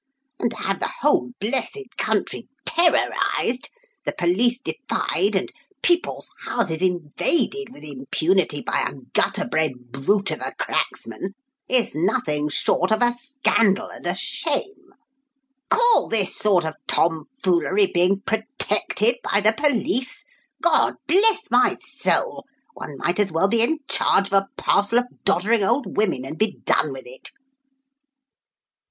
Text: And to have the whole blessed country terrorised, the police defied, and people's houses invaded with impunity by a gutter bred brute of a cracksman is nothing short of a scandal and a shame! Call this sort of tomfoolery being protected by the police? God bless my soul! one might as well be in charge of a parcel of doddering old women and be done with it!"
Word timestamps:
And 0.39 0.49
to 0.49 0.57
have 0.57 0.79
the 0.79 0.89
whole 1.01 1.29
blessed 1.39 1.95
country 1.95 2.47
terrorised, 2.65 3.69
the 4.03 4.13
police 4.17 4.59
defied, 4.59 5.35
and 5.35 5.51
people's 5.83 6.31
houses 6.43 6.81
invaded 6.81 7.69
with 7.71 7.83
impunity 7.83 8.61
by 8.61 8.81
a 8.81 8.95
gutter 9.13 9.45
bred 9.45 9.91
brute 9.91 10.31
of 10.31 10.41
a 10.41 10.55
cracksman 10.57 11.35
is 11.69 11.93
nothing 11.93 12.49
short 12.49 12.89
of 12.91 13.03
a 13.03 13.11
scandal 13.13 13.89
and 13.89 14.07
a 14.07 14.15
shame! 14.15 14.89
Call 15.69 16.07
this 16.09 16.35
sort 16.35 16.65
of 16.65 16.77
tomfoolery 16.87 17.85
being 17.85 18.21
protected 18.21 19.17
by 19.31 19.39
the 19.39 19.53
police? 19.53 20.23
God 20.63 20.95
bless 21.05 21.41
my 21.51 21.77
soul! 21.79 22.45
one 22.73 22.97
might 22.97 23.19
as 23.19 23.31
well 23.31 23.47
be 23.47 23.61
in 23.61 23.81
charge 23.87 24.31
of 24.31 24.33
a 24.33 24.47
parcel 24.57 24.97
of 24.97 25.05
doddering 25.25 25.63
old 25.63 25.95
women 25.95 26.25
and 26.25 26.39
be 26.39 26.53
done 26.65 26.91
with 26.91 27.05
it!" 27.05 27.29